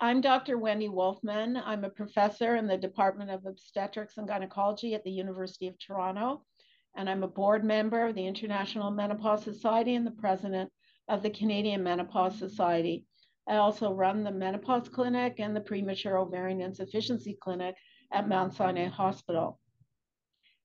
I'm 0.00 0.20
Dr. 0.20 0.58
Wendy 0.58 0.88
Wolfman. 0.88 1.56
I'm 1.56 1.84
a 1.84 1.88
professor 1.88 2.56
in 2.56 2.66
the 2.66 2.76
Department 2.76 3.30
of 3.30 3.46
Obstetrics 3.46 4.16
and 4.16 4.26
Gynecology 4.26 4.92
at 4.94 5.04
the 5.04 5.10
University 5.10 5.68
of 5.68 5.78
Toronto, 5.78 6.44
and 6.96 7.08
I'm 7.08 7.22
a 7.22 7.28
board 7.28 7.64
member 7.64 8.08
of 8.08 8.16
the 8.16 8.26
International 8.26 8.90
Menopause 8.90 9.44
Society 9.44 9.94
and 9.94 10.04
the 10.04 10.10
president 10.10 10.72
of 11.08 11.22
the 11.22 11.30
Canadian 11.30 11.84
Menopause 11.84 12.36
Society. 12.36 13.06
I 13.48 13.56
also 13.56 13.92
run 13.92 14.24
the 14.24 14.32
Menopause 14.32 14.88
Clinic 14.88 15.36
and 15.38 15.54
the 15.54 15.60
Premature 15.60 16.18
Ovarian 16.18 16.60
Insufficiency 16.60 17.38
Clinic 17.40 17.76
at 18.12 18.28
Mount 18.28 18.52
Sinai 18.52 18.88
Hospital. 18.88 19.60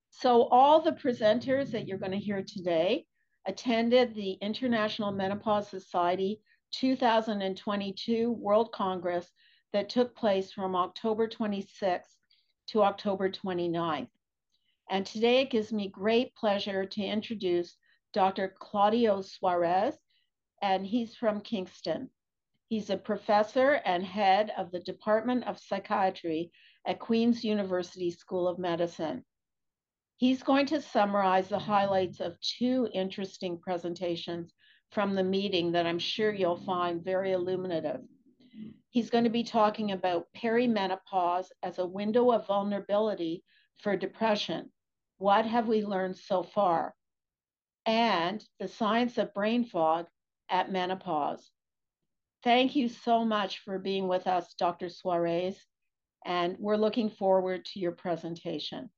So, 0.10 0.48
all 0.48 0.82
the 0.82 0.94
presenters 0.94 1.70
that 1.72 1.88
you're 1.88 2.00
going 2.00 2.14
to 2.14 2.18
hear 2.18 2.44
today 2.44 3.06
attended 3.46 4.16
the 4.16 4.32
International 4.42 5.12
Menopause 5.12 5.70
Society 5.70 6.42
2022 6.72 8.32
World 8.32 8.72
Congress 8.72 9.32
that 9.74 9.90
took 9.90 10.16
place 10.16 10.52
from 10.52 10.76
October 10.76 11.28
26th 11.28 12.16
to 12.68 12.84
October 12.84 13.30
29th. 13.30 14.10
And 14.90 15.06
today 15.06 15.42
it 15.42 15.52
gives 15.52 15.72
me 15.72 15.88
great 15.88 16.36
pleasure 16.36 16.86
to 16.86 17.02
introduce 17.02 17.76
Dr. 18.14 18.56
Claudio 18.60 19.22
Soares, 19.22 19.96
and 20.62 20.86
he's 20.86 21.16
from 21.16 21.42
Kingston. 21.42 22.10
He's 22.70 22.90
a 22.90 22.98
professor 22.98 23.82
and 23.86 24.04
head 24.04 24.52
of 24.58 24.72
the 24.72 24.80
Department 24.80 25.48
of 25.48 25.60
Psychiatry 25.60 26.52
at 26.86 27.00
Queen's 27.00 27.44
University 27.44 28.12
School 28.12 28.48
of 28.48 28.60
Medicine. 28.60 29.26
He's 30.18 30.44
going 30.44 30.66
to 30.68 30.82
summarize 30.82 31.50
the 31.50 31.60
highlights 31.60 32.20
of 32.20 32.40
two 32.42 32.90
interesting 32.94 33.58
presentations 33.58 34.54
from 34.92 35.16
the 35.16 35.24
meeting 35.24 35.72
that 35.74 35.86
I'm 35.86 36.00
sure 36.00 36.34
you'll 36.34 36.64
find 36.64 37.04
very 37.04 37.32
illuminative. 37.32 38.02
He's 38.90 39.10
going 39.10 39.24
to 39.26 39.30
be 39.30 39.44
talking 39.44 39.92
about 39.92 40.28
perimenopause 40.36 41.48
as 41.62 41.78
a 41.78 41.86
window 41.86 42.32
of 42.32 42.48
vulnerability 42.48 43.44
for 43.78 43.96
depression. 43.96 44.72
What 45.18 45.46
have 45.46 45.68
we 45.68 45.86
learned 45.86 46.18
so 46.18 46.44
far? 46.44 46.96
And 47.86 48.44
the 48.60 48.68
science 48.68 49.18
of 49.18 49.34
brain 49.34 49.66
fog 49.66 50.08
at 50.50 50.72
menopause. 50.72 51.52
Thank 52.44 52.76
you 52.76 52.90
so 52.90 53.26
much 53.26 53.60
for 53.60 53.78
being 53.78 54.08
with 54.08 54.26
us, 54.26 54.54
Dr. 54.56 54.88
Soares, 54.88 55.58
and 56.26 56.56
we're 56.58 56.78
looking 56.78 57.10
forward 57.10 57.66
to 57.66 57.80
your 57.80 57.92
presentation. 57.92 58.90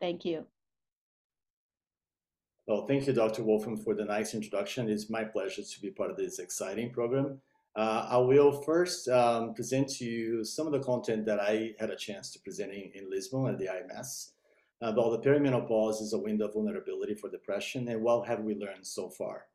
Thank 0.00 0.24
you. 0.24 0.46
Well, 2.70 2.86
thank 2.86 3.08
you, 3.08 3.12
Dr. 3.12 3.42
Wolfman, 3.42 3.78
for 3.78 3.96
the 3.96 4.04
nice 4.04 4.32
introduction. 4.32 4.88
It's 4.88 5.10
my 5.10 5.24
pleasure 5.24 5.64
to 5.64 5.82
be 5.82 5.90
part 5.90 6.08
of 6.08 6.16
this 6.16 6.38
exciting 6.38 6.92
program. 6.92 7.40
Uh, 7.74 8.06
I 8.08 8.18
will 8.18 8.62
first 8.62 9.08
um, 9.08 9.54
present 9.54 9.88
to 9.96 10.04
you 10.04 10.44
some 10.44 10.68
of 10.68 10.72
the 10.72 10.78
content 10.78 11.26
that 11.26 11.40
I 11.40 11.74
had 11.80 11.90
a 11.90 11.96
chance 11.96 12.30
to 12.30 12.38
present 12.38 12.70
in, 12.72 12.92
in 12.94 13.10
Lisbon 13.10 13.48
at 13.48 13.58
the 13.58 13.66
IMS 13.66 14.30
about 14.80 15.10
the 15.10 15.28
perimenopause 15.28 16.00
is 16.00 16.12
a 16.12 16.18
window 16.18 16.46
of 16.46 16.54
vulnerability 16.54 17.16
for 17.16 17.28
depression 17.28 17.88
and 17.88 18.02
what 18.02 18.28
have 18.28 18.44
we 18.44 18.54
learned 18.54 18.86
so 18.86 19.08
far. 19.08 19.46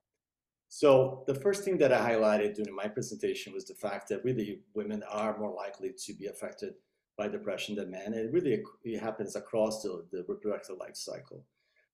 So 0.68 1.24
the 1.26 1.36
first 1.36 1.64
thing 1.64 1.78
that 1.78 1.94
I 1.94 2.12
highlighted 2.12 2.56
during 2.56 2.76
my 2.76 2.90
presentation 2.90 3.54
was 3.54 3.64
the 3.64 3.76
fact 3.76 4.10
that 4.10 4.26
really 4.26 4.60
women 4.74 5.04
are 5.10 5.38
more 5.38 5.56
likely 5.56 5.94
to 6.06 6.14
be 6.14 6.26
affected 6.26 6.74
by 7.18 7.30
depression 7.30 7.76
than 7.76 7.92
men. 7.92 8.14
It 8.14 8.34
really 8.34 8.62
it 8.84 9.00
happens 9.00 9.38
across 9.38 9.84
the, 9.84 10.04
the 10.12 10.26
reproductive 10.28 10.76
life 10.80 10.98
cycle. 10.98 11.46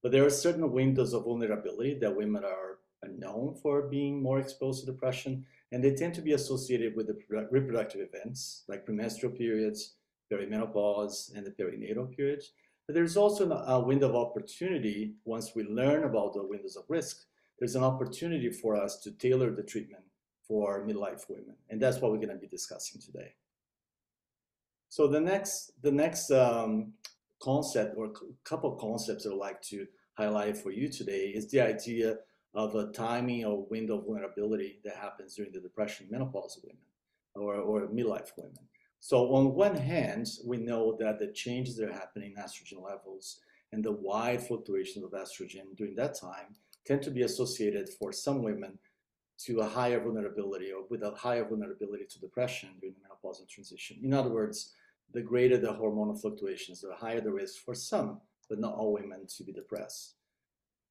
But 0.01 0.11
there 0.11 0.25
are 0.25 0.29
certain 0.29 0.71
windows 0.71 1.13
of 1.13 1.25
vulnerability 1.25 1.95
that 1.99 2.15
women 2.15 2.43
are 2.43 2.79
known 3.07 3.55
for 3.61 3.83
being 3.83 4.21
more 4.21 4.39
exposed 4.39 4.81
to 4.81 4.91
depression, 4.91 5.45
and 5.71 5.83
they 5.83 5.93
tend 5.93 6.13
to 6.15 6.21
be 6.21 6.33
associated 6.33 6.95
with 6.95 7.07
the 7.07 7.17
reproductive 7.51 8.01
events 8.01 8.63
like 8.67 8.85
premenstrual 8.85 9.31
periods, 9.31 9.95
perimenopause, 10.31 11.35
and 11.35 11.45
the 11.45 11.51
perinatal 11.51 12.15
period. 12.15 12.41
But 12.87 12.95
there's 12.95 13.17
also 13.17 13.49
a 13.49 13.79
window 13.79 14.09
of 14.09 14.15
opportunity 14.15 15.15
once 15.23 15.55
we 15.55 15.63
learn 15.63 16.03
about 16.03 16.33
the 16.33 16.43
windows 16.43 16.75
of 16.75 16.83
risk. 16.89 17.25
There's 17.59 17.75
an 17.75 17.83
opportunity 17.83 18.49
for 18.49 18.75
us 18.75 18.99
to 19.01 19.11
tailor 19.11 19.51
the 19.51 19.63
treatment 19.63 20.03
for 20.47 20.85
midlife 20.85 21.29
women, 21.29 21.55
and 21.69 21.81
that's 21.81 21.99
what 21.99 22.11
we're 22.11 22.17
going 22.17 22.29
to 22.29 22.35
be 22.35 22.47
discussing 22.47 22.99
today. 22.99 23.33
So 24.89 25.07
the 25.07 25.21
next, 25.21 25.71
the 25.81 25.91
next 25.91 26.31
um, 26.31 26.93
concept 27.41 27.95
or 27.97 28.05
a 28.05 28.11
couple 28.43 28.73
of 28.73 28.79
concepts 28.79 29.25
I'd 29.25 29.33
like 29.33 29.61
to 29.63 29.85
highlight 30.13 30.57
for 30.57 30.71
you 30.71 30.89
today 30.89 31.31
is 31.33 31.49
the 31.49 31.61
idea 31.61 32.17
of 32.53 32.75
a 32.75 32.91
timing 32.91 33.45
or 33.45 33.65
window 33.69 33.97
of 33.97 34.05
vulnerability 34.05 34.79
that 34.83 34.95
happens 34.95 35.35
during 35.35 35.51
the 35.51 35.59
depression 35.59 36.07
menopausal 36.11 36.63
women 36.63 36.77
or, 37.35 37.55
or 37.55 37.87
midlife 37.87 38.31
women. 38.37 38.67
So 38.99 39.33
on 39.33 39.55
one 39.55 39.75
hand, 39.75 40.27
we 40.45 40.57
know 40.57 40.95
that 40.99 41.17
the 41.17 41.31
changes 41.31 41.75
that 41.77 41.89
are 41.89 41.93
happening 41.93 42.33
in 42.35 42.43
estrogen 42.43 42.83
levels 42.83 43.39
and 43.71 43.83
the 43.83 43.93
wide 43.93 44.45
fluctuations 44.45 45.03
of 45.03 45.11
estrogen 45.11 45.75
during 45.75 45.95
that 45.95 46.19
time 46.19 46.55
tend 46.85 47.01
to 47.03 47.11
be 47.11 47.23
associated 47.23 47.89
for 47.89 48.11
some 48.11 48.43
women 48.43 48.77
to 49.45 49.61
a 49.61 49.67
higher 49.67 49.99
vulnerability 49.99 50.71
or 50.71 50.83
with 50.89 51.01
a 51.03 51.11
higher 51.11 51.45
vulnerability 51.47 52.05
to 52.05 52.19
depression 52.19 52.69
during 52.79 52.93
the 52.93 53.01
menopausal 53.07 53.47
transition. 53.49 53.97
In 54.03 54.13
other 54.13 54.29
words, 54.29 54.73
the 55.13 55.21
greater 55.21 55.57
the 55.57 55.73
hormonal 55.73 56.19
fluctuations, 56.19 56.81
the 56.81 56.93
higher 56.95 57.21
the 57.21 57.31
risk 57.31 57.63
for 57.63 57.75
some, 57.75 58.21
but 58.49 58.59
not 58.59 58.75
all 58.75 58.93
women, 58.93 59.25
to 59.37 59.43
be 59.43 59.51
depressed. 59.51 60.15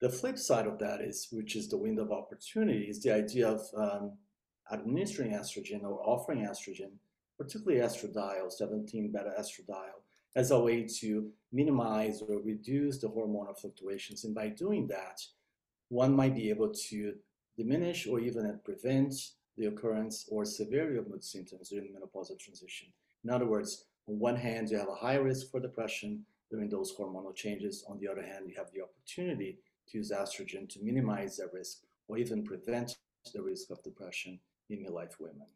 The 0.01 0.09
flip 0.09 0.39
side 0.39 0.67
of 0.67 0.79
that 0.79 1.01
is, 1.01 1.29
which 1.31 1.57
is 1.57 1.69
the 1.69 1.77
window 1.77 2.05
of 2.05 2.13
opportunity, 2.13 2.85
is 2.89 3.03
the 3.03 3.13
idea 3.13 3.49
of 3.49 3.61
um, 3.77 4.13
administering 4.73 5.33
estrogen 5.33 5.83
or 5.83 6.01
offering 6.03 6.47
estrogen, 6.47 6.93
particularly 7.39 7.81
estradiol, 7.81 8.51
17 8.51 9.13
beta 9.13 9.33
estradiol, 9.39 10.01
as 10.37 10.51
a 10.51 10.61
way 10.61 10.87
to 11.01 11.31
minimize 11.53 12.23
or 12.23 12.41
reduce 12.43 12.99
the 12.99 13.09
hormonal 13.09 13.59
fluctuations. 13.59 14.25
And 14.25 14.35
by 14.35 14.49
doing 14.49 14.87
that, 14.89 15.21
one 15.89 16.15
might 16.15 16.35
be 16.35 16.49
able 16.51 16.73
to 16.89 17.15
diminish 17.57 18.07
or 18.07 18.21
even 18.21 18.59
prevent 18.65 19.15
the 19.59 19.67
occurrence 19.67 20.27
or 20.31 20.45
severity 20.45 20.97
of 20.97 21.11
mood 21.11 21.25
symptoms 21.25 21.69
during 21.69 21.93
the 21.93 21.99
menopausal 21.99 22.39
transition. 22.39 22.89
In 23.25 23.31
other 23.31 23.47
words, 23.47 23.85
on 24.11 24.19
one 24.19 24.37
hand, 24.37 24.71
you 24.71 24.79
have 24.79 24.89
a 24.89 24.95
high 24.95 25.15
risk 25.17 25.51
for 25.51 25.61
depression 25.61 26.25
during 26.51 26.69
those 26.69 26.95
hormonal 26.97 27.35
changes. 27.35 27.85
On 27.89 27.99
the 28.01 28.09
other 28.09 28.23
hand, 28.23 28.47
you 28.49 28.55
have 28.57 28.73
the 28.73 28.83
opportunity 28.83 29.59
to 29.89 29.99
use 29.99 30.11
estrogen 30.11 30.69
to 30.69 30.83
minimize 30.83 31.37
that 31.37 31.53
risk 31.53 31.79
or 32.09 32.19
even 32.19 32.43
prevent 32.43 32.97
the 33.33 33.41
risk 33.41 33.71
of 33.71 33.83
depression 33.85 34.41
in 34.69 34.85
midlife 34.85 35.21
women. 35.21 35.47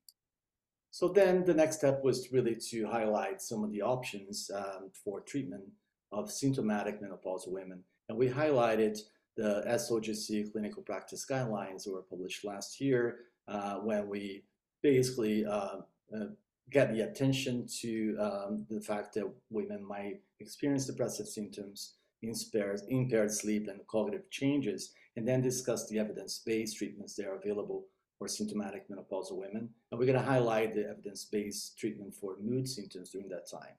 So 0.92 1.08
then 1.08 1.44
the 1.44 1.54
next 1.54 1.78
step 1.78 2.04
was 2.04 2.30
really 2.30 2.54
to 2.70 2.86
highlight 2.86 3.42
some 3.42 3.64
of 3.64 3.72
the 3.72 3.82
options 3.82 4.48
um, 4.54 4.90
for 4.92 5.20
treatment 5.20 5.64
of 6.12 6.30
symptomatic 6.30 7.02
menopausal 7.02 7.48
women. 7.48 7.82
And 8.08 8.16
we 8.16 8.28
highlighted 8.28 9.00
the 9.36 9.64
SOGC 9.66 10.52
clinical 10.52 10.82
practice 10.82 11.26
guidelines 11.28 11.82
that 11.84 11.92
were 11.92 12.02
published 12.02 12.44
last 12.44 12.80
year 12.80 13.16
uh, 13.48 13.78
when 13.78 14.08
we 14.08 14.44
basically 14.82 15.44
uh, 15.44 15.78
uh, 16.14 16.26
get 16.70 16.92
the 16.92 17.02
attention 17.02 17.66
to 17.80 18.16
um, 18.18 18.66
the 18.70 18.80
fact 18.80 19.14
that 19.14 19.30
women 19.50 19.86
might 19.86 20.20
experience 20.40 20.86
depressive 20.86 21.26
symptoms, 21.26 21.94
impaired, 22.22 22.80
impaired 22.88 23.30
sleep, 23.30 23.68
and 23.68 23.86
cognitive 23.86 24.30
changes, 24.30 24.92
and 25.16 25.28
then 25.28 25.42
discuss 25.42 25.86
the 25.88 25.98
evidence-based 25.98 26.76
treatments 26.76 27.14
that 27.14 27.26
are 27.26 27.36
available 27.36 27.86
for 28.18 28.28
symptomatic 28.28 28.88
menopausal 28.88 29.36
women. 29.36 29.68
And 29.90 29.98
we're 29.98 30.06
going 30.06 30.18
to 30.18 30.24
highlight 30.24 30.74
the 30.74 30.88
evidence-based 30.88 31.78
treatment 31.78 32.14
for 32.14 32.36
mood 32.40 32.68
symptoms 32.68 33.10
during 33.10 33.28
that 33.28 33.50
time. 33.50 33.74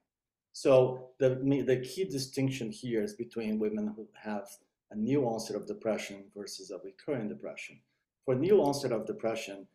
So 0.52 1.10
the, 1.18 1.30
the 1.66 1.84
key 1.84 2.04
distinction 2.04 2.70
here 2.70 3.02
is 3.02 3.14
between 3.14 3.58
women 3.58 3.92
who 3.94 4.06
have 4.22 4.48
a 4.90 4.96
new 4.96 5.24
onset 5.24 5.56
of 5.56 5.66
depression 5.66 6.24
versus 6.34 6.70
a 6.70 6.78
recurrent 6.84 7.28
depression. 7.28 7.80
For 8.24 8.34
new 8.34 8.60
onset 8.62 8.92
of 8.92 9.06
depression, 9.06 9.66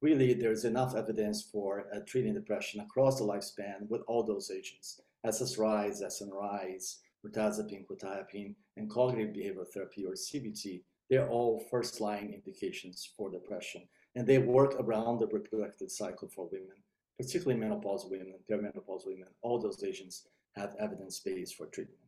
really 0.00 0.32
there's 0.34 0.64
enough 0.64 0.94
evidence 0.94 1.42
for 1.42 1.86
uh, 1.94 2.00
treating 2.06 2.34
depression 2.34 2.80
across 2.80 3.18
the 3.18 3.24
lifespan 3.24 3.88
with 3.88 4.02
all 4.06 4.22
those 4.22 4.50
agents, 4.50 5.00
SSRIs, 5.26 6.02
SNRIs, 6.02 6.96
mirtazapine, 7.26 7.84
quetiapine, 7.86 8.54
and 8.76 8.90
cognitive 8.90 9.34
behavioral 9.34 9.68
therapy 9.72 10.04
or 10.06 10.12
CBT. 10.12 10.82
They're 11.10 11.28
all 11.28 11.64
first-line 11.70 12.32
indications 12.34 13.10
for 13.16 13.30
depression, 13.30 13.82
and 14.14 14.26
they 14.26 14.38
work 14.38 14.76
around 14.78 15.18
the 15.18 15.26
reproductive 15.26 15.90
cycle 15.90 16.28
for 16.28 16.48
women, 16.52 16.76
particularly 17.18 17.60
menopausal 17.60 18.10
women, 18.10 18.34
perimenopausal 18.48 19.06
women. 19.06 19.28
All 19.42 19.58
those 19.58 19.82
agents 19.82 20.28
have 20.54 20.76
evidence 20.78 21.18
base 21.20 21.52
for 21.52 21.66
treatment. 21.66 21.98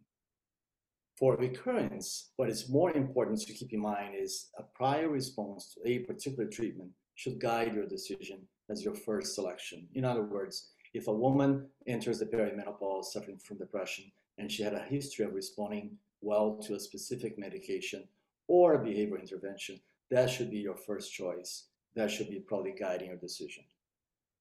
For 1.19 1.37
recurrence, 1.37 2.31
what 2.37 2.49
is 2.49 2.71
more 2.71 2.97
important 2.97 3.41
to 3.41 3.53
keep 3.53 3.73
in 3.73 3.81
mind 3.81 4.15
is 4.19 4.51
a 4.59 4.63
prior 4.63 5.09
response 5.09 5.75
to 5.75 5.91
a 5.91 5.99
particular 6.01 6.49
treatment 6.49 6.91
should 7.21 7.39
guide 7.39 7.75
your 7.75 7.85
decision 7.87 8.39
as 8.71 8.83
your 8.83 8.95
first 8.95 9.35
selection. 9.35 9.87
In 9.95 10.07
other 10.07 10.23
words, 10.23 10.71
if 10.95 11.07
a 11.07 11.13
woman 11.13 11.67
enters 11.87 12.19
the 12.19 12.25
perimenopause 12.25 13.05
suffering 13.13 13.37
from 13.37 13.59
depression 13.59 14.11
and 14.39 14.51
she 14.51 14.63
had 14.63 14.73
a 14.73 14.89
history 14.95 15.27
of 15.27 15.35
responding 15.35 15.99
well 16.23 16.57
to 16.63 16.77
a 16.77 16.81
specific 16.81 17.39
medication 17.39 18.09
or 18.49 18.73
a 18.73 18.79
behavioral 18.79 19.21
intervention, 19.21 19.79
that 20.11 20.31
should 20.31 20.51
be 20.51 20.61
your 20.61 20.79
first 20.79 21.13
choice. 21.13 21.67
That 21.95 22.11
should 22.11 22.31
be 22.31 22.41
probably 22.41 22.73
guiding 22.73 23.09
your 23.09 23.19
decision. 23.19 23.65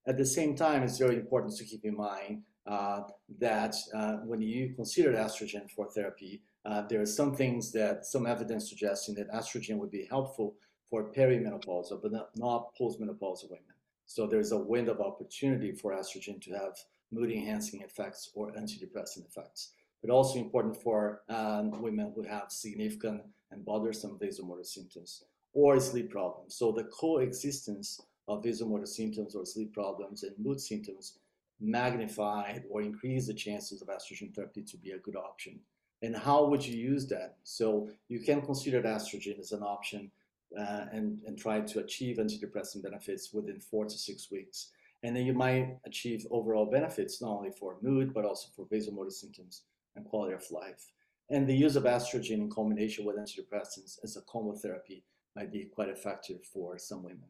At 0.07 0.17
the 0.17 0.25
same 0.25 0.55
time, 0.55 0.81
it's 0.83 0.99
very 0.99 1.17
important 1.17 1.57
to 1.57 1.65
keep 1.65 1.83
in 1.83 1.97
mind 1.97 2.43
uh, 2.65 3.01
that 3.39 3.75
uh, 3.93 4.13
when 4.29 4.41
you 4.41 4.73
consider 4.73 5.11
estrogen 5.11 5.69
for 5.69 5.89
therapy, 5.89 6.43
uh, 6.65 6.83
there 6.87 7.01
are 7.01 7.05
some 7.19 7.35
things 7.35 7.73
that 7.73 8.05
some 8.05 8.25
evidence 8.25 8.69
suggesting 8.69 9.15
that 9.15 9.29
estrogen 9.31 9.77
would 9.79 9.91
be 9.91 10.07
helpful 10.09 10.55
for 10.89 11.11
perimenopausal, 11.11 12.01
but 12.01 12.11
not, 12.35 12.75
postmenopausal 12.79 13.49
women. 13.49 13.75
So 14.05 14.25
there's 14.25 14.51
a 14.51 14.57
window 14.57 14.93
of 14.93 15.01
opportunity 15.01 15.71
for 15.71 15.93
estrogen 15.93 16.41
to 16.41 16.51
have 16.53 16.77
mood 17.11 17.31
enhancing 17.31 17.81
effects 17.81 18.31
or 18.33 18.51
antidepressant 18.53 19.27
effects. 19.27 19.73
But 20.01 20.11
also 20.11 20.39
important 20.39 20.81
for 20.81 21.21
um, 21.29 21.81
women 21.81 22.11
who 22.15 22.23
have 22.23 22.51
significant 22.51 23.21
and 23.51 23.65
bothersome 23.65 24.17
vasomotor 24.17 24.65
symptoms 24.65 25.23
or 25.53 25.79
sleep 25.79 26.09
problems. 26.09 26.55
So 26.55 26.71
the 26.71 26.85
coexistence 26.85 27.99
of 28.27 28.43
vasomotor 28.43 28.87
symptoms 28.87 29.35
or 29.35 29.45
sleep 29.45 29.73
problems 29.73 30.23
and 30.23 30.33
mood 30.39 30.61
symptoms 30.61 31.19
magnified 31.59 32.63
or 32.69 32.81
increase 32.81 33.27
the 33.27 33.33
chances 33.33 33.81
of 33.81 33.89
estrogen 33.89 34.33
therapy 34.33 34.61
to 34.61 34.77
be 34.77 34.91
a 34.91 34.99
good 34.99 35.15
option. 35.15 35.59
And 36.01 36.15
how 36.15 36.45
would 36.45 36.65
you 36.65 36.77
use 36.77 37.07
that? 37.07 37.35
So 37.43 37.89
you 38.07 38.21
can 38.21 38.41
consider 38.41 38.81
estrogen 38.81 39.39
as 39.39 39.51
an 39.51 39.63
option 39.63 40.11
uh, 40.57 40.85
and, 40.91 41.19
and 41.25 41.37
try 41.37 41.61
to 41.61 41.79
achieve 41.79 42.17
antidepressant 42.17 42.83
benefits 42.83 43.33
within 43.33 43.59
four 43.59 43.85
to 43.85 43.97
six 43.97 44.31
weeks. 44.31 44.71
And 45.03 45.15
then 45.15 45.25
you 45.25 45.33
might 45.33 45.77
achieve 45.85 46.25
overall 46.31 46.65
benefits, 46.65 47.21
not 47.21 47.37
only 47.37 47.51
for 47.51 47.77
mood, 47.81 48.13
but 48.13 48.25
also 48.25 48.49
for 48.55 48.65
vasomotor 48.65 49.11
symptoms 49.11 49.63
and 49.95 50.05
quality 50.05 50.33
of 50.33 50.43
life. 50.51 50.91
And 51.29 51.47
the 51.47 51.55
use 51.55 51.75
of 51.75 51.83
estrogen 51.83 52.39
in 52.39 52.49
combination 52.49 53.05
with 53.05 53.17
antidepressants 53.17 53.99
as 54.03 54.17
a 54.17 54.21
combo 54.21 54.55
therapy 54.55 55.03
might 55.35 55.51
be 55.51 55.65
quite 55.65 55.89
effective 55.89 56.43
for 56.43 56.77
some 56.77 57.03
women. 57.03 57.29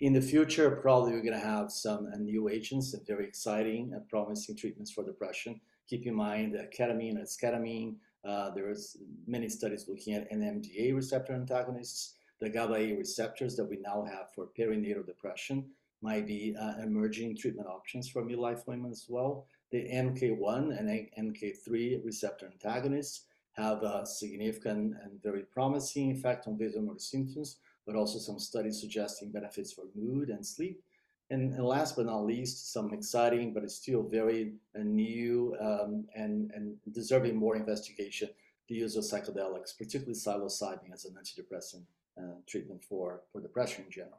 In 0.00 0.12
the 0.12 0.20
future, 0.20 0.70
probably 0.70 1.12
we're 1.12 1.22
going 1.22 1.32
to 1.32 1.40
have 1.40 1.72
some 1.72 2.10
uh, 2.12 2.18
new 2.18 2.50
agents 2.50 2.92
and 2.92 3.06
very 3.06 3.26
exciting 3.26 3.92
and 3.94 4.06
promising 4.08 4.54
treatments 4.54 4.92
for 4.92 5.02
depression. 5.02 5.58
Keep 5.88 6.06
in 6.06 6.14
mind 6.14 6.54
that 6.54 6.74
ketamine 6.74 7.16
and 7.16 7.26
esketamine, 7.26 7.94
uh, 8.22 8.50
there's 8.50 8.98
many 9.26 9.48
studies 9.48 9.86
looking 9.88 10.12
at 10.12 10.30
NMDA 10.30 10.94
receptor 10.94 11.32
antagonists, 11.32 12.15
the 12.40 12.50
GABA-A 12.50 12.92
receptors 12.96 13.56
that 13.56 13.64
we 13.64 13.78
now 13.78 14.04
have 14.04 14.32
for 14.34 14.48
perinatal 14.58 15.06
depression 15.06 15.64
might 16.02 16.26
be 16.26 16.54
uh, 16.60 16.74
emerging 16.82 17.36
treatment 17.36 17.68
options 17.68 18.08
for 18.08 18.22
midlife 18.22 18.66
women 18.66 18.90
as 18.90 19.06
well. 19.08 19.46
The 19.72 19.88
NK1 19.88 20.78
and 20.78 20.88
NK3 21.18 22.04
receptor 22.04 22.46
antagonists 22.46 23.24
have 23.52 23.82
a 23.82 24.04
significant 24.04 24.94
and 25.02 25.22
very 25.22 25.42
promising 25.42 26.10
effect 26.10 26.46
on 26.46 26.58
vasomotor 26.58 27.00
symptoms, 27.00 27.56
but 27.86 27.96
also 27.96 28.18
some 28.18 28.38
studies 28.38 28.80
suggesting 28.80 29.32
benefits 29.32 29.72
for 29.72 29.84
mood 29.94 30.28
and 30.28 30.46
sleep. 30.46 30.82
And, 31.30 31.54
and 31.54 31.64
last 31.64 31.96
but 31.96 32.06
not 32.06 32.24
least, 32.24 32.72
some 32.72 32.92
exciting 32.92 33.52
but 33.52 33.68
still 33.70 34.02
very 34.02 34.52
uh, 34.78 34.82
new 34.82 35.56
um, 35.58 36.06
and, 36.14 36.52
and 36.54 36.76
deserving 36.92 37.36
more 37.36 37.56
investigation, 37.56 38.28
the 38.68 38.76
use 38.76 38.94
of 38.96 39.04
psychedelics, 39.04 39.76
particularly 39.76 40.14
psilocybin 40.14 40.92
as 40.92 41.06
an 41.06 41.14
antidepressant 41.14 41.82
uh, 42.18 42.36
treatment 42.46 42.82
for, 42.82 43.22
for 43.32 43.40
depression 43.40 43.84
in 43.84 43.90
general. 43.90 44.18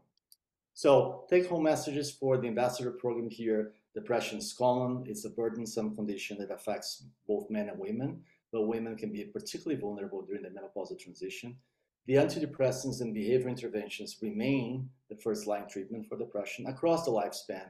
So 0.74 1.26
take-home 1.30 1.64
messages 1.64 2.12
for 2.12 2.38
the 2.38 2.48
ambassador 2.48 2.92
program 2.92 3.30
here. 3.30 3.74
Depression 3.96 4.38
is 4.38 4.54
common. 4.54 5.06
It's 5.08 5.26
a 5.26 5.30
burdensome 5.32 5.96
condition 5.96 6.38
that 6.38 6.52
affects 6.52 7.04
both 7.28 7.50
men 7.50 7.70
and 7.70 7.80
women, 7.80 8.22
but 8.52 8.68
women 8.68 8.96
can 8.96 9.12
be 9.12 9.24
particularly 9.24 9.82
vulnerable 9.82 10.22
during 10.22 10.44
the 10.44 10.50
menopausal 10.50 11.00
transition. 11.00 11.58
The 12.06 12.14
antidepressants 12.14 13.02
and 13.02 13.14
behavior 13.14 13.50
interventions 13.50 14.18
remain 14.22 14.90
the 15.10 15.16
first 15.16 15.48
line 15.48 15.68
treatment 15.68 16.08
for 16.08 16.18
depression 16.18 16.68
across 16.68 17.06
the 17.06 17.12
lifespan, 17.12 17.70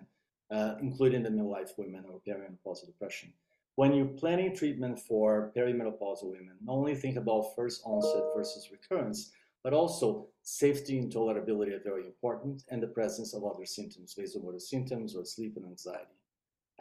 uh, 0.51 0.75
including 0.81 1.23
the 1.23 1.29
midlife 1.29 1.77
women 1.77 2.03
or 2.11 2.19
perimenopausal 2.27 2.85
depression. 2.87 3.31
When 3.75 3.93
you're 3.93 4.05
planning 4.05 4.55
treatment 4.55 4.99
for 4.99 5.51
perimenopausal 5.55 6.25
women, 6.25 6.57
only 6.67 6.93
think 6.93 7.15
about 7.15 7.55
first 7.55 7.81
onset 7.85 8.23
versus 8.35 8.69
recurrence, 8.71 9.31
but 9.63 9.73
also 9.73 10.27
safety 10.43 10.97
and 10.97 11.11
tolerability 11.11 11.73
are 11.73 11.83
very 11.83 12.05
important, 12.05 12.63
and 12.69 12.81
the 12.81 12.87
presence 12.87 13.33
of 13.33 13.43
other 13.43 13.65
symptoms, 13.65 14.15
vasomotor 14.17 14.61
symptoms 14.61 15.15
or 15.15 15.25
sleep 15.25 15.57
and 15.57 15.65
anxiety. 15.65 16.17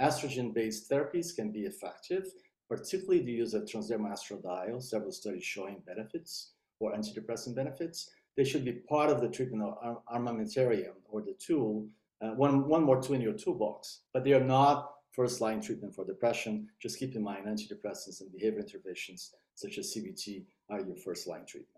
Estrogen-based 0.01 0.91
therapies 0.91 1.35
can 1.35 1.51
be 1.51 1.63
effective, 1.63 2.27
particularly 2.69 3.23
the 3.23 3.33
use 3.33 3.55
of 3.55 3.65
transdermal 3.65 4.13
estradiol, 4.13 4.83
several 4.83 5.13
studies 5.13 5.45
showing 5.45 5.83
benefits 5.87 6.53
or 6.81 6.93
antidepressant 6.93 7.55
benefits, 7.55 8.11
they 8.37 8.45
should 8.45 8.65
be 8.65 8.73
part 8.73 9.11
of 9.11 9.21
the 9.21 9.29
treatment 9.29 9.75
armamentarium 10.13 10.95
or 11.09 11.23
the 11.23 11.35
tool, 11.39 11.87
uh, 12.21 12.31
one, 12.31 12.69
one 12.69 12.83
more 12.83 13.01
tool 13.01 13.17
in 13.17 13.23
your 13.23 13.33
toolbox, 13.33 14.03
but 14.13 14.25
they 14.25 14.33
are 14.33 14.45
not 14.45 14.93
first 15.13 15.41
line 15.41 15.61
treatment 15.61 15.95
for 15.95 16.05
depression. 16.05 16.69
Just 16.79 16.99
keep 16.99 17.15
in 17.17 17.23
mind 17.23 17.47
antidepressants 17.47 18.21
and 18.21 18.31
behavior 18.31 18.61
interventions 18.61 19.35
such 19.55 19.79
as 19.79 19.95
CBT 19.97 20.45
are 20.69 20.81
your 20.81 20.97
first 20.97 21.27
line 21.27 21.47
treatment. 21.47 21.76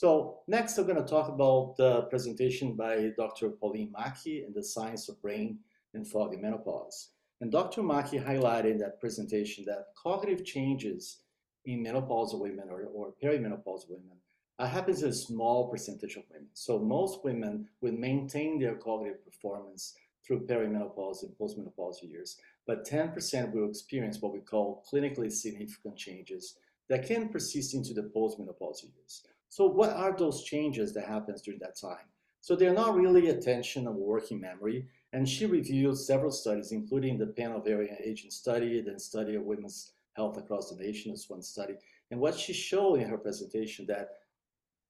So 0.00 0.42
next 0.46 0.78
I'm 0.78 0.86
going 0.86 1.04
to 1.04 1.10
talk 1.10 1.28
about 1.28 1.74
the 1.76 2.02
presentation 2.02 2.74
by 2.74 3.10
Dr. 3.16 3.50
Pauline 3.50 3.92
Maki 3.92 4.46
and 4.46 4.54
the 4.54 4.62
science 4.62 5.08
of 5.08 5.20
brain 5.20 5.58
and 5.92 6.06
fog 6.06 6.34
in 6.34 6.40
menopause. 6.40 7.14
And 7.40 7.50
Dr. 7.50 7.82
Maki 7.82 8.24
highlighted 8.24 8.70
in 8.70 8.78
that 8.78 9.00
presentation 9.00 9.64
that 9.66 9.86
cognitive 10.00 10.44
changes 10.44 11.22
in 11.64 11.82
menopausal 11.82 12.38
women 12.38 12.68
or, 12.70 12.84
or 12.94 13.12
perimenopausal 13.20 13.90
women 13.90 14.18
uh, 14.60 14.68
happens 14.68 15.02
in 15.02 15.08
a 15.08 15.12
small 15.12 15.68
percentage 15.68 16.14
of 16.14 16.22
women. 16.30 16.46
So 16.52 16.78
most 16.78 17.24
women 17.24 17.66
will 17.80 17.90
maintain 17.90 18.60
their 18.60 18.76
cognitive 18.76 19.24
performance 19.24 19.96
through 20.24 20.46
perimenopause 20.46 21.24
and 21.24 21.32
postmenopausal 21.40 22.08
years, 22.08 22.36
but 22.68 22.86
10% 22.86 23.52
will 23.52 23.68
experience 23.68 24.22
what 24.22 24.32
we 24.32 24.42
call 24.42 24.84
clinically 24.88 25.32
significant 25.32 25.96
changes 25.96 26.54
that 26.88 27.04
can 27.04 27.30
persist 27.30 27.74
into 27.74 27.94
the 27.94 28.12
postmenopausal 28.14 28.94
years. 28.94 29.24
So 29.48 29.66
what 29.66 29.90
are 29.90 30.14
those 30.16 30.44
changes 30.44 30.92
that 30.94 31.06
happens 31.06 31.42
during 31.42 31.60
that 31.60 31.78
time? 31.78 32.06
So 32.40 32.54
they're 32.54 32.74
not 32.74 32.94
really 32.94 33.28
attention 33.28 33.86
or 33.86 33.92
working 33.92 34.40
memory, 34.40 34.86
and 35.12 35.28
she 35.28 35.46
reviewed 35.46 35.98
several 35.98 36.30
studies, 36.30 36.72
including 36.72 37.18
the 37.18 37.26
Penn 37.26 37.52
Ovarian 37.52 37.96
aging 38.02 38.30
study, 38.30 38.80
then 38.80 38.98
study 38.98 39.34
of 39.34 39.42
women's 39.42 39.92
health 40.14 40.36
across 40.36 40.70
the 40.70 40.82
nation 40.82 41.12
is 41.12 41.28
one 41.28 41.42
study. 41.42 41.74
And 42.10 42.20
what 42.20 42.38
she 42.38 42.52
showed 42.52 43.00
in 43.00 43.08
her 43.08 43.18
presentation 43.18 43.86
that 43.86 44.08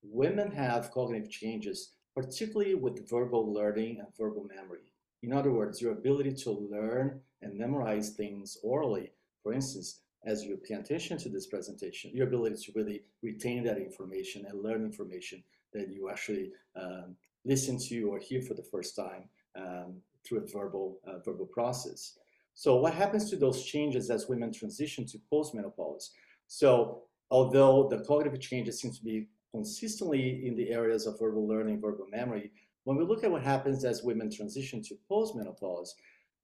women 0.03 0.51
have 0.53 0.91
cognitive 0.91 1.31
changes, 1.31 1.93
particularly 2.15 2.75
with 2.75 3.09
verbal 3.09 3.53
learning 3.53 3.99
and 3.99 4.09
verbal 4.17 4.45
memory. 4.45 4.93
In 5.23 5.33
other 5.33 5.53
words, 5.53 5.81
your 5.81 5.93
ability 5.93 6.35
to 6.45 6.51
learn 6.51 7.21
and 7.43 7.59
memorize 7.59 8.11
things 8.11 8.59
orally, 8.63 9.13
for 9.43 9.53
instance, 9.53 10.01
as 10.25 10.45
you 10.45 10.57
pay 10.57 10.75
attention 10.75 11.19
to 11.19 11.29
this 11.29 11.47
presentation, 11.47 12.11
your 12.13 12.27
ability 12.27 12.57
to 12.57 12.73
really 12.75 13.03
retain 13.23 13.63
that 13.65 13.79
information 13.79 14.47
and 14.47 14.63
learn 14.63 14.85
information 14.85 15.43
that 15.73 15.89
you 15.89 16.11
actually 16.11 16.51
um, 16.77 17.17
listen 17.45 17.79
to 17.89 18.03
or 18.11 18.19
hear 18.19 18.43
for 18.43 18.55
the 18.55 18.63
first 18.63 18.97
time 18.97 19.25
um, 19.57 19.97
through 20.25 20.39
a 20.39 20.47
verbal, 20.47 20.99
uh, 21.07 21.19
verbal 21.25 21.47
process. 21.47 22.19
So 22.55 22.77
what 22.77 22.95
happens 22.95 23.31
to 23.31 23.37
those 23.37 23.65
changes 23.65 24.11
as 24.11 24.29
women 24.29 24.53
transition 24.53 25.07
to 25.07 25.19
postmenopause? 25.33 26.11
So 26.49 27.03
although 27.31 27.89
the 27.89 28.01
cognitive 28.01 28.41
changes 28.41 28.81
seem 28.81 28.93
to 28.93 29.05
be 29.05 29.29
consistently 29.53 30.47
in 30.47 30.57
the 30.57 30.71
areas 30.71 31.07
of 31.07 31.19
verbal 31.19 31.47
learning, 31.47 31.81
verbal 31.81 32.07
memory, 32.11 32.51
when 32.85 32.97
we 32.97 33.05
look 33.05 33.23
at 33.23 33.31
what 33.31 33.43
happens 33.43 33.85
as 33.85 34.03
women 34.03 34.31
transition 34.31 34.83
to 34.83 34.97
postmenopause, 35.11 35.91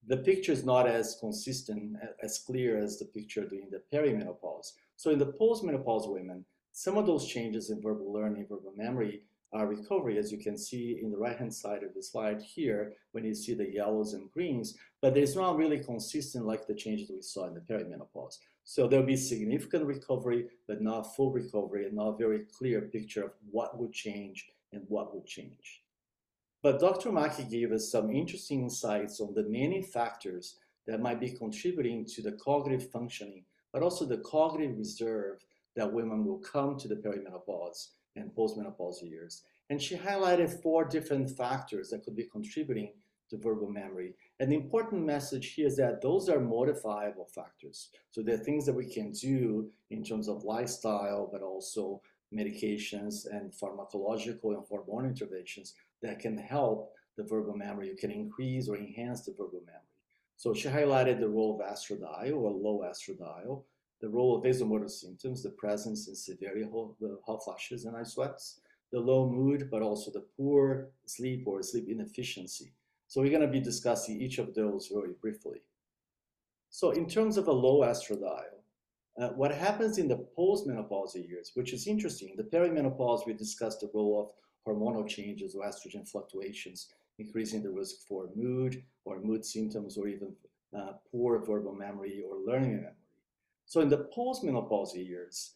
the 0.07 0.19
picture 0.19 0.53
is 0.53 0.65
not 0.65 0.87
as 0.87 1.17
consistent, 1.21 1.97
as 2.23 2.39
clear 2.39 2.79
as 2.79 2.99
the 2.99 3.07
picture 3.07 3.47
during 3.47 3.71
the 3.71 3.83
perimenopause. 3.93 4.73
So 4.97 5.11
in 5.11 5.19
the 5.19 5.33
postmenopausal 5.41 6.13
women, 6.13 6.45
some 6.73 6.99
of 6.99 7.07
those 7.07 7.27
changes 7.27 7.71
in 7.71 7.81
verbal 7.81 8.13
learning, 8.13 8.47
verbal 8.49 8.75
memory 8.77 9.23
uh, 9.57 9.65
recovery, 9.65 10.19
as 10.19 10.33
you 10.33 10.39
can 10.39 10.59
see 10.59 10.99
in 11.01 11.11
the 11.11 11.17
right-hand 11.17 11.55
side 11.55 11.85
of 11.85 11.95
the 11.95 12.03
slide 12.03 12.43
here, 12.43 12.95
when 13.13 13.25
you 13.25 13.35
see 13.35 13.55
the 13.55 13.73
yellows 13.73 14.15
and 14.15 14.31
greens, 14.33 14.77
but 15.01 15.17
it's 15.17 15.37
not 15.37 15.57
really 15.57 15.79
consistent 15.79 16.45
like 16.45 16.67
the 16.67 16.75
changes 16.75 17.11
we 17.11 17.23
saw 17.23 17.47
in 17.47 17.55
the 17.55 17.61
perimenopause. 17.61 18.39
So 18.65 18.89
there'll 18.89 19.07
be 19.07 19.17
significant 19.17 19.85
recovery, 19.85 20.47
but 20.67 20.83
not 20.83 21.15
full 21.15 21.31
recovery 21.31 21.87
and 21.87 21.95
not 21.95 22.19
very 22.19 22.41
clear 22.59 22.81
picture 22.81 23.25
of 23.25 23.33
what 23.51 23.79
would 23.79 23.93
change 23.93 24.47
and 24.73 24.83
what 24.89 25.15
would 25.15 25.27
change. 25.27 25.84
But 26.65 26.81
Dr. 26.81 27.11
Maki 27.11 27.51
gave 27.51 27.73
us 27.73 27.91
some 27.91 28.11
interesting 28.11 28.63
insights 28.63 29.21
on 29.21 29.35
the 29.35 29.43
many 29.43 29.83
factors 29.83 30.57
that 30.87 30.99
might 30.99 31.21
be 31.21 31.29
contributing 31.29 32.07
to 32.07 32.23
the 32.23 32.33
cognitive 32.43 32.91
functioning, 32.91 33.45
but 33.71 33.83
also 33.83 34.07
the 34.07 34.23
cognitive 34.25 34.79
reserve 34.79 35.45
that 35.77 35.93
women 35.93 36.25
will 36.25 36.39
come 36.39 36.79
to 36.79 36.89
the 36.89 36.97
perimenopause 36.97 37.89
and 38.17 38.35
postmenopausal 38.35 39.11
years. 39.11 39.43
And 39.69 39.81
she 39.81 39.95
highlighted 39.95 40.63
four 40.63 40.87
different 40.87 41.37
factors 41.37 41.91
that 41.91 42.03
could 42.03 42.17
be 42.17 42.31
contributing 42.33 42.95
to 43.29 43.37
verbal 43.37 43.69
memory. 43.69 44.15
And 44.41 44.51
the 44.51 44.57
important 44.57 45.05
message 45.05 45.53
here 45.53 45.67
is 45.67 45.77
that 45.77 46.01
those 46.01 46.31
are 46.31 46.41
modifiable 46.41 47.29
factors. 47.35 47.91
So 48.11 48.23
they're 48.23 48.39
things 48.39 48.65
that 48.65 48.75
we 48.75 48.87
can 48.87 49.13
do 49.13 49.69
in 49.91 50.03
terms 50.03 50.29
of 50.29 50.45
lifestyle, 50.45 51.29
but 51.31 51.43
also 51.43 52.01
medications 52.35 53.27
and 53.31 53.53
pharmacological 53.53 54.55
and 54.55 54.65
hormone 54.69 55.07
interventions 55.07 55.75
that 56.03 56.19
can 56.19 56.37
help 56.37 56.93
the 57.17 57.23
verbal 57.23 57.57
memory, 57.57 57.89
you 57.89 57.97
can 57.97 58.11
increase 58.11 58.69
or 58.69 58.77
enhance 58.77 59.23
the 59.23 59.33
verbal 59.33 59.63
memory. 59.65 59.81
So 60.37 60.53
she 60.53 60.69
highlighted 60.69 61.21
the 61.21 61.29
role 61.29 61.61
of 61.61 61.67
estradiol 61.67 62.37
or 62.37 62.51
low 62.51 62.85
estradiol, 62.85 63.63
the 64.01 64.09
role 64.09 64.37
of 64.37 64.45
vasomotor 64.45 64.91
symptoms, 64.91 65.43
the 65.43 65.51
presence 65.51 66.09
and 66.09 66.17
severity 66.17 66.63
of 66.65 66.97
hot 67.25 67.45
flashes 67.45 67.85
and 67.85 67.95
night 67.95 68.09
sweats, 68.09 68.61
the 68.93 68.99
low 68.99 69.31
mood, 69.31 69.69
but 69.71 69.83
also 69.83 70.11
the 70.11 70.27
poor 70.37 70.89
sleep 71.07 71.45
or 71.47 71.63
sleep 71.63 71.89
inefficiency. 71.89 72.73
So 73.07 73.21
we're 73.21 73.31
going 73.31 73.43
to 73.43 73.49
be 73.49 73.61
discussing 73.61 74.21
each 74.21 74.39
of 74.39 74.55
those 74.55 74.91
very 74.93 75.13
briefly. 75.21 75.63
So 76.71 76.91
in 76.91 77.09
terms 77.09 77.37
of 77.37 77.47
a 77.47 77.53
low 77.53 77.83
estradiol, 77.83 78.64
uh, 79.21 79.29
what 79.29 79.55
happens 79.55 79.99
in 79.99 80.09
the 80.09 80.27
postmenopausal 80.37 81.29
years, 81.29 81.53
which 81.55 81.73
is 81.73 81.87
interesting, 81.87 82.35
the 82.37 82.43
perimenopause, 82.43 83.27
we 83.27 83.33
discussed 83.33 83.81
the 83.81 83.91
role 83.95 84.21
of 84.21 84.29
hormonal 84.67 85.09
changes 85.09 85.55
or 85.55 85.65
estrogen 85.65 86.09
fluctuations, 86.09 86.89
increasing 87.19 87.63
the 87.63 87.71
risk 87.71 87.97
for 88.09 88.29
mood 88.35 88.83
or 89.05 89.21
mood 89.21 89.45
symptoms 89.45 89.97
or 89.97 90.09
even 90.09 90.35
uh, 90.77 90.93
poor 91.13 91.39
verbal 91.39 91.75
memory 91.75 92.23
or 92.29 92.39
learning 92.39 92.77
memory. 92.77 92.93
So 93.67 93.81
in 93.81 93.89
the 93.89 94.09
postmenopausal 94.17 95.07
years, 95.07 95.55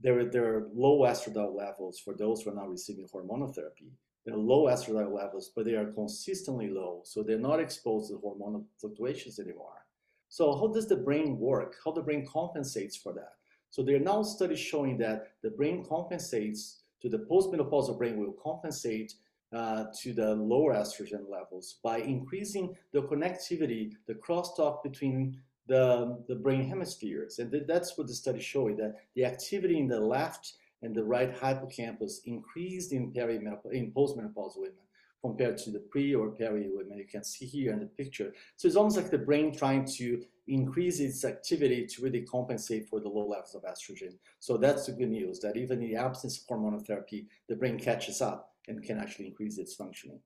there, 0.00 0.24
there 0.24 0.54
are 0.54 0.68
low 0.72 1.00
estradiol 1.00 1.54
levels 1.54 1.98
for 1.98 2.14
those 2.14 2.42
who 2.42 2.50
are 2.50 2.54
not 2.54 2.70
receiving 2.70 3.08
hormonal 3.08 3.54
therapy. 3.54 3.92
There 4.24 4.34
are 4.34 4.38
low 4.38 4.66
estradiol 4.66 5.12
levels, 5.12 5.50
but 5.54 5.64
they 5.64 5.74
are 5.74 5.92
consistently 5.92 6.70
low, 6.70 7.02
so 7.04 7.22
they're 7.22 7.38
not 7.38 7.60
exposed 7.60 8.10
to 8.10 8.18
hormonal 8.18 8.64
fluctuations 8.80 9.38
anymore. 9.38 9.84
So 10.30 10.56
how 10.56 10.68
does 10.68 10.86
the 10.86 10.96
brain 10.96 11.38
work? 11.38 11.74
How 11.84 11.90
the 11.90 12.02
brain 12.02 12.24
compensates 12.24 12.96
for 12.96 13.12
that? 13.14 13.32
So 13.70 13.82
there 13.82 13.96
are 13.96 14.06
now 14.12 14.22
studies 14.22 14.60
showing 14.60 14.96
that 14.98 15.32
the 15.42 15.50
brain 15.50 15.84
compensates 15.84 16.82
to 17.02 17.08
the 17.08 17.18
postmenopausal 17.18 17.98
brain 17.98 18.18
will 18.18 18.32
compensate 18.32 19.14
uh, 19.52 19.86
to 20.00 20.12
the 20.12 20.36
lower 20.36 20.74
estrogen 20.74 21.28
levels 21.28 21.80
by 21.82 21.98
increasing 21.98 22.76
the 22.92 23.02
connectivity, 23.02 23.92
the 24.06 24.14
crosstalk 24.14 24.84
between 24.84 25.36
the, 25.66 26.22
the 26.28 26.36
brain 26.36 26.64
hemispheres. 26.64 27.40
And 27.40 27.50
th 27.50 27.64
that's 27.66 27.98
what 27.98 28.06
the 28.06 28.14
study 28.14 28.40
showed, 28.40 28.76
that 28.78 28.94
the 29.16 29.24
activity 29.24 29.78
in 29.78 29.88
the 29.88 30.00
left 30.16 30.54
and 30.82 30.94
the 30.94 31.04
right 31.04 31.32
hippocampus 31.42 32.22
increased 32.24 32.92
in, 32.92 33.12
in 33.72 33.92
postmenopausal 33.92 34.60
women 34.66 34.86
compared 35.20 35.58
to 35.58 35.70
the 35.70 35.78
pre 35.78 36.14
or 36.14 36.30
peri 36.30 36.68
women 36.72 36.98
you 36.98 37.06
can 37.06 37.24
see 37.24 37.44
here 37.44 37.72
in 37.72 37.80
the 37.80 37.86
picture. 37.86 38.32
So 38.56 38.66
it's 38.66 38.76
almost 38.76 38.96
like 38.96 39.10
the 39.10 39.18
brain 39.18 39.54
trying 39.54 39.84
to 39.96 40.22
increase 40.48 40.98
its 41.00 41.24
activity 41.24 41.86
to 41.86 42.02
really 42.02 42.22
compensate 42.22 42.88
for 42.88 43.00
the 43.00 43.08
low 43.08 43.26
levels 43.28 43.54
of 43.54 43.62
estrogen. 43.62 44.14
So 44.38 44.56
that's 44.56 44.86
the 44.86 44.92
good 44.92 45.10
news, 45.10 45.40
that 45.40 45.56
even 45.56 45.82
in 45.82 45.90
the 45.90 45.96
absence 45.96 46.38
of 46.38 46.46
hormonal 46.46 46.84
therapy, 46.84 47.28
the 47.48 47.56
brain 47.56 47.78
catches 47.78 48.20
up 48.20 48.54
and 48.68 48.82
can 48.82 48.98
actually 48.98 49.26
increase 49.26 49.58
its 49.58 49.74
functioning. 49.74 50.20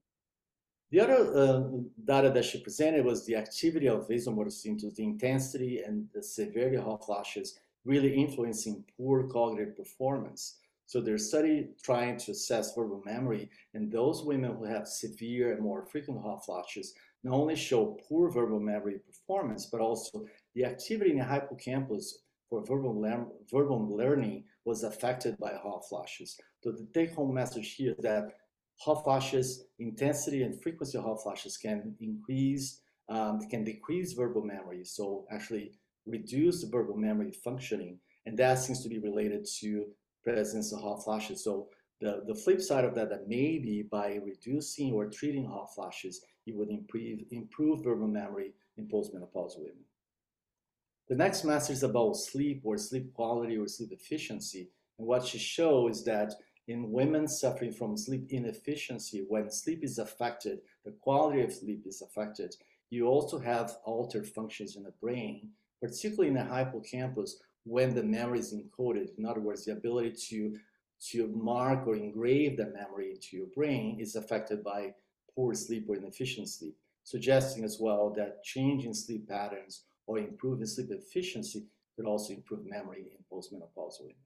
The 0.90 1.00
other 1.00 1.36
uh, 1.36 1.62
data 2.04 2.30
that 2.30 2.44
she 2.44 2.60
presented 2.60 3.04
was 3.04 3.26
the 3.26 3.36
activity 3.36 3.88
of 3.88 4.08
vasomotor 4.08 4.52
symptoms, 4.52 4.94
the 4.94 5.04
intensity 5.04 5.82
and 5.84 6.06
the 6.14 6.22
severity 6.22 6.76
of 6.76 6.84
hot 6.84 7.04
flashes 7.04 7.58
really 7.84 8.14
influencing 8.14 8.84
poor 8.96 9.24
cognitive 9.24 9.76
performance. 9.76 10.58
So 10.86 11.00
their 11.00 11.18
study 11.18 11.70
trying 11.82 12.18
to 12.18 12.32
assess 12.32 12.74
verbal 12.74 13.02
memory 13.04 13.50
in 13.72 13.88
those 13.88 14.22
women 14.22 14.54
who 14.56 14.64
have 14.64 14.86
severe 14.86 15.52
and 15.52 15.62
more 15.62 15.86
frequent 15.86 16.20
hot 16.20 16.44
flashes 16.44 16.94
not 17.24 17.34
only 17.34 17.56
show 17.56 17.98
poor 18.06 18.30
verbal 18.30 18.60
memory 18.60 19.00
performance, 19.06 19.66
but 19.66 19.80
also 19.80 20.26
the 20.54 20.64
activity 20.64 21.12
in 21.12 21.18
the 21.18 21.24
hippocampus 21.24 22.18
for 22.50 22.64
verbal, 22.64 23.02
verbal 23.50 23.96
learning 23.96 24.44
was 24.66 24.84
affected 24.84 25.36
by 25.38 25.54
hot 25.54 25.88
flashes. 25.88 26.38
So 26.62 26.70
the 26.70 26.86
take-home 26.92 27.34
message 27.34 27.74
here 27.74 27.94
is 27.96 28.04
that 28.04 28.34
hot 28.78 29.04
flashes, 29.04 29.64
intensity 29.78 30.42
and 30.42 30.62
frequency 30.62 30.98
of 30.98 31.04
hot 31.04 31.22
flashes 31.22 31.56
can 31.56 31.94
increase, 32.00 32.80
um, 33.08 33.40
can 33.50 33.64
decrease 33.64 34.12
verbal 34.12 34.42
memory. 34.42 34.84
So 34.84 35.26
actually 35.32 35.72
reduce 36.06 36.62
verbal 36.64 36.96
memory 36.96 37.32
functioning. 37.32 37.98
And 38.26 38.38
that 38.38 38.58
seems 38.58 38.82
to 38.82 38.88
be 38.88 38.98
related 38.98 39.46
to 39.60 39.86
presence 40.24 40.72
of 40.72 40.80
hot 40.80 41.04
flashes. 41.04 41.44
So 41.44 41.68
the, 42.00 42.22
the 42.26 42.34
flip 42.34 42.60
side 42.60 42.84
of 42.84 42.94
that, 42.94 43.10
that 43.10 43.28
maybe 43.28 43.86
by 43.90 44.18
reducing 44.24 44.92
or 44.92 45.06
treating 45.06 45.46
hot 45.46 45.74
flashes, 45.74 46.24
you 46.44 46.56
would 46.58 46.70
improve, 46.70 47.20
improve 47.30 47.84
verbal 47.84 48.08
memory 48.08 48.52
in 48.76 48.86
postmenopausal 48.88 49.58
women. 49.58 49.84
The 51.08 51.14
next 51.14 51.44
message 51.44 51.76
is 51.76 51.82
about 51.82 52.16
sleep 52.16 52.62
or 52.64 52.78
sleep 52.78 53.12
quality 53.12 53.56
or 53.58 53.68
sleep 53.68 53.92
efficiency. 53.92 54.70
And 54.98 55.06
what 55.06 55.24
she 55.26 55.38
shows 55.38 55.98
is 55.98 56.04
that 56.04 56.34
in 56.66 56.90
women 56.90 57.28
suffering 57.28 57.72
from 57.72 57.96
sleep 57.96 58.26
inefficiency, 58.30 59.24
when 59.28 59.50
sleep 59.50 59.84
is 59.84 59.98
affected, 59.98 60.60
the 60.84 60.92
quality 60.92 61.42
of 61.42 61.52
sleep 61.52 61.84
is 61.86 62.00
affected, 62.00 62.54
you 62.90 63.06
also 63.06 63.38
have 63.38 63.76
altered 63.84 64.26
functions 64.26 64.76
in 64.76 64.82
the 64.82 64.94
brain, 65.00 65.50
particularly 65.82 66.28
in 66.28 66.34
the 66.34 66.44
hippocampus, 66.44 67.40
when 67.64 67.94
the 67.94 68.02
memory 68.02 68.38
is 68.38 68.54
encoded. 68.54 69.10
In 69.18 69.26
other 69.26 69.40
words, 69.40 69.64
the 69.64 69.72
ability 69.72 70.12
to, 70.28 70.58
to 71.10 71.28
mark 71.28 71.86
or 71.86 71.96
engrave 71.96 72.56
the 72.56 72.66
memory 72.66 73.10
into 73.12 73.36
your 73.36 73.46
brain 73.54 73.98
is 74.00 74.16
affected 74.16 74.62
by 74.62 74.94
poor 75.34 75.54
sleep 75.54 75.86
or 75.88 75.96
inefficient 75.96 76.48
sleep, 76.48 76.76
suggesting 77.02 77.64
as 77.64 77.78
well 77.80 78.10
that 78.16 78.44
changing 78.44 78.94
sleep 78.94 79.28
patterns 79.28 79.84
or 80.06 80.18
improving 80.18 80.66
sleep 80.66 80.90
efficiency 80.90 81.64
could 81.96 82.06
also 82.06 82.34
improve 82.34 82.66
memory 82.66 83.06
in 83.12 83.24
postmenopausal 83.32 84.00
women. 84.00 84.16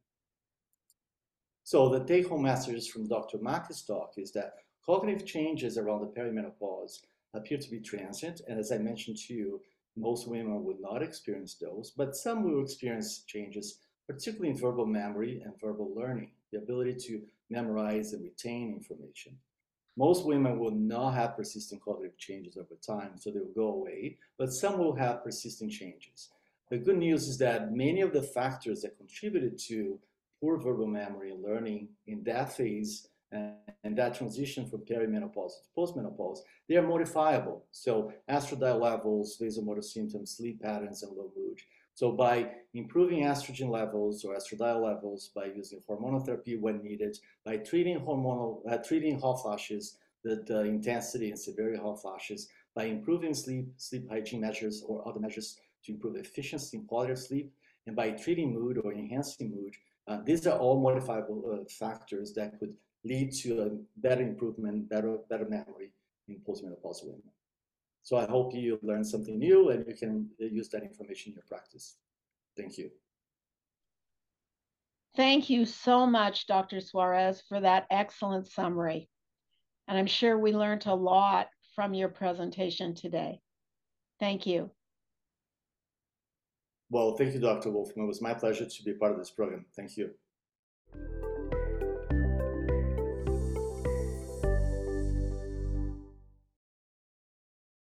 So 1.62 1.88
the 1.88 2.04
take-home 2.04 2.42
message 2.42 2.90
from 2.90 3.08
Dr. 3.08 3.38
Maki's 3.38 3.82
talk 3.82 4.14
is 4.16 4.32
that 4.32 4.54
cognitive 4.84 5.26
changes 5.26 5.76
around 5.76 6.00
the 6.00 6.20
perimenopause 6.20 7.00
appear 7.34 7.58
to 7.58 7.70
be 7.70 7.78
transient, 7.78 8.40
and 8.48 8.58
as 8.58 8.72
I 8.72 8.78
mentioned 8.78 9.18
to 9.18 9.34
you, 9.34 9.60
most 9.98 10.28
women 10.28 10.64
will 10.64 10.78
not 10.80 11.02
experience 11.02 11.54
those, 11.54 11.92
but 11.96 12.14
some 12.14 12.42
will 12.42 12.62
experience 12.62 13.24
changes, 13.26 13.80
particularly 14.06 14.50
in 14.50 14.58
verbal 14.58 14.86
memory 14.86 15.42
and 15.44 15.60
verbal 15.60 15.92
learning, 15.94 16.30
the 16.52 16.58
ability 16.58 16.94
to 16.94 17.22
memorize 17.50 18.12
and 18.12 18.22
retain 18.22 18.72
information. 18.72 19.36
Most 19.96 20.24
women 20.24 20.58
will 20.58 20.70
not 20.70 21.14
have 21.14 21.36
persistent 21.36 21.82
cognitive 21.82 22.16
changes 22.18 22.56
over 22.56 22.76
time, 22.86 23.18
so 23.18 23.30
they 23.30 23.40
will 23.40 23.52
go 23.54 23.72
away, 23.72 24.16
but 24.38 24.52
some 24.52 24.78
will 24.78 24.94
have 24.94 25.24
persistent 25.24 25.72
changes. 25.72 26.30
The 26.70 26.78
good 26.78 26.98
news 26.98 27.26
is 27.26 27.38
that 27.38 27.72
many 27.72 28.02
of 28.02 28.12
the 28.12 28.22
factors 28.22 28.82
that 28.82 28.96
contributed 28.96 29.58
to 29.68 29.98
poor 30.40 30.58
verbal 30.58 30.86
memory 30.86 31.32
and 31.32 31.42
learning 31.42 31.88
in 32.06 32.22
that 32.24 32.52
phase 32.52 33.08
and 33.32 33.96
that 33.96 34.14
transition 34.14 34.68
from 34.68 34.80
perimenopause 34.80 35.52
to 35.62 35.68
postmenopause, 35.76 36.38
they 36.68 36.76
are 36.76 36.86
modifiable. 36.86 37.64
So 37.70 38.12
estradiol 38.28 38.80
levels, 38.80 39.38
vasomotor 39.40 39.84
symptoms, 39.84 40.36
sleep 40.36 40.62
patterns, 40.62 41.02
and 41.02 41.16
low 41.16 41.30
mood. 41.36 41.58
So 41.94 42.12
by 42.12 42.50
improving 42.74 43.24
estrogen 43.24 43.70
levels 43.70 44.24
or 44.24 44.36
estradiol 44.36 44.84
levels, 44.84 45.30
by 45.34 45.46
using 45.46 45.80
hormonal 45.88 46.24
therapy 46.24 46.56
when 46.56 46.82
needed, 46.82 47.18
by 47.44 47.56
treating 47.58 47.98
hormonal, 47.98 48.60
uh, 48.70 48.78
treating 48.78 49.18
hot 49.18 49.42
flashes, 49.42 49.98
the, 50.24 50.42
the 50.46 50.60
intensity 50.60 51.30
and 51.30 51.38
severity 51.38 51.78
of 51.78 51.84
hot 51.84 52.02
flashes, 52.02 52.48
by 52.74 52.84
improving 52.84 53.34
sleep, 53.34 53.66
sleep 53.76 54.08
hygiene 54.08 54.40
measures 54.40 54.84
or 54.86 55.06
other 55.08 55.20
measures 55.20 55.58
to 55.84 55.92
improve 55.92 56.16
efficiency 56.16 56.76
and 56.76 56.86
quality 56.86 57.12
of 57.12 57.18
sleep, 57.18 57.52
and 57.86 57.96
by 57.96 58.10
treating 58.10 58.52
mood 58.52 58.78
or 58.84 58.92
enhancing 58.92 59.50
mood, 59.50 59.74
uh, 60.06 60.20
these 60.24 60.46
are 60.46 60.58
all 60.58 60.80
modifiable 60.80 61.42
uh, 61.52 61.64
factors 61.68 62.32
that 62.34 62.58
could 62.58 62.74
lead 63.04 63.32
to 63.32 63.62
a 63.62 63.70
better 64.00 64.22
improvement, 64.22 64.88
better, 64.88 65.18
better 65.30 65.48
memory 65.48 65.92
in 66.28 66.36
postmenopausal 66.46 67.04
women. 67.06 67.32
So 68.02 68.16
I 68.16 68.26
hope 68.26 68.54
you 68.54 68.78
learned 68.82 69.06
something 69.06 69.38
new 69.38 69.70
and 69.70 69.86
you 69.86 69.94
can 69.94 70.30
use 70.38 70.68
that 70.70 70.82
information 70.82 71.32
in 71.32 71.34
your 71.34 71.44
practice. 71.48 71.96
Thank 72.56 72.78
you. 72.78 72.90
Thank 75.16 75.50
you 75.50 75.64
so 75.64 76.06
much, 76.06 76.46
Dr. 76.46 76.76
Soares, 76.76 77.42
for 77.48 77.60
that 77.60 77.86
excellent 77.90 78.46
summary. 78.46 79.08
And 79.88 79.98
I'm 79.98 80.06
sure 80.06 80.38
we 80.38 80.52
learned 80.52 80.86
a 80.86 80.94
lot 80.94 81.48
from 81.74 81.94
your 81.94 82.08
presentation 82.08 82.94
today. 82.94 83.40
Thank 84.20 84.46
you. 84.46 84.70
Well, 86.90 87.16
thank 87.16 87.34
you, 87.34 87.40
Dr. 87.40 87.70
Wolfman. 87.70 88.04
It 88.04 88.08
was 88.08 88.22
my 88.22 88.34
pleasure 88.34 88.64
to 88.64 88.82
be 88.84 88.94
part 88.94 89.12
of 89.12 89.18
this 89.18 89.30
program. 89.30 89.66
Thank 89.76 89.96
you. 89.96 90.10